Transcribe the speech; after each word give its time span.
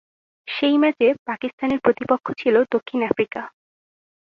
সেই 0.47 0.75
ম্যাচে 0.77 1.07
পাকিস্তানের 1.25 1.79
প্রতিপক্ষ 1.79 2.25
ছিলো 2.37 2.59
দক্ষিণ 2.71 2.99
আফ্রিকা। 3.03 3.41